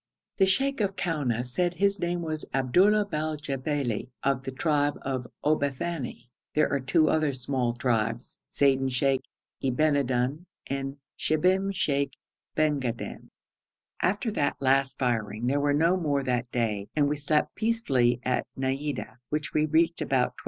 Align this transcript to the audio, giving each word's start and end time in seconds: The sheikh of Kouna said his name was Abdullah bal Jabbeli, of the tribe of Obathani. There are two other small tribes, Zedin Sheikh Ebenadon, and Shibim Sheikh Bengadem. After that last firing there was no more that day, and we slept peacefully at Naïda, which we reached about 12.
The 0.37 0.47
sheikh 0.47 0.81
of 0.81 0.95
Kouna 0.95 1.45
said 1.45 1.75
his 1.75 1.99
name 1.99 2.23
was 2.23 2.49
Abdullah 2.55 3.05
bal 3.05 3.37
Jabbeli, 3.37 4.09
of 4.23 4.41
the 4.45 4.51
tribe 4.51 4.97
of 5.03 5.27
Obathani. 5.45 6.31
There 6.55 6.67
are 6.71 6.79
two 6.79 7.07
other 7.11 7.35
small 7.35 7.75
tribes, 7.75 8.39
Zedin 8.51 8.89
Sheikh 8.89 9.21
Ebenadon, 9.63 10.47
and 10.65 10.97
Shibim 11.19 11.71
Sheikh 11.71 12.13
Bengadem. 12.57 13.29
After 14.01 14.31
that 14.31 14.55
last 14.59 14.97
firing 14.97 15.45
there 15.45 15.59
was 15.59 15.75
no 15.77 15.97
more 15.97 16.23
that 16.23 16.51
day, 16.51 16.87
and 16.95 17.07
we 17.07 17.15
slept 17.15 17.53
peacefully 17.53 18.19
at 18.23 18.47
Naïda, 18.57 19.17
which 19.29 19.53
we 19.53 19.67
reached 19.67 20.01
about 20.01 20.29
12. 20.35 20.35